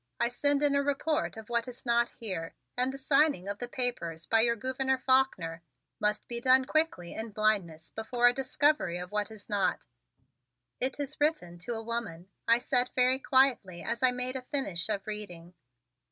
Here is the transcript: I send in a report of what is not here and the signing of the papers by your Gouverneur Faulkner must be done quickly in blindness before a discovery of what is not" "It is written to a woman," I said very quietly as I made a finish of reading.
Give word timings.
I 0.19 0.29
send 0.29 0.63
in 0.63 0.73
a 0.73 0.81
report 0.81 1.37
of 1.37 1.47
what 1.47 1.67
is 1.67 1.85
not 1.85 2.13
here 2.19 2.55
and 2.75 2.91
the 2.91 2.97
signing 2.97 3.47
of 3.47 3.59
the 3.59 3.67
papers 3.67 4.25
by 4.25 4.41
your 4.41 4.55
Gouverneur 4.55 4.97
Faulkner 4.97 5.61
must 5.99 6.27
be 6.27 6.41
done 6.41 6.65
quickly 6.65 7.13
in 7.13 7.29
blindness 7.29 7.91
before 7.91 8.27
a 8.27 8.33
discovery 8.33 8.97
of 8.97 9.11
what 9.11 9.29
is 9.29 9.47
not" 9.47 9.79
"It 10.81 10.99
is 10.99 11.21
written 11.21 11.59
to 11.59 11.73
a 11.73 11.83
woman," 11.83 12.29
I 12.47 12.57
said 12.57 12.89
very 12.95 13.19
quietly 13.19 13.83
as 13.83 14.01
I 14.01 14.09
made 14.09 14.35
a 14.35 14.41
finish 14.41 14.89
of 14.89 15.05
reading. 15.05 15.53